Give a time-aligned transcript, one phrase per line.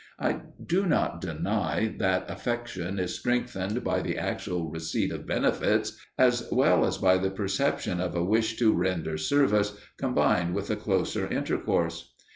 [0.17, 6.47] I do not deny that affection is strengthened by the actual receipt of benefits, as
[6.51, 11.27] well as by the perception of a wish to render service, combined with a closer
[11.27, 12.15] intercourse.